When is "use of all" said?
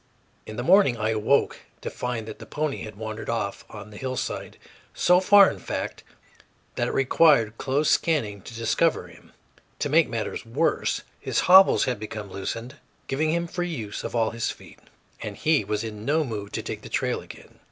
13.69-14.31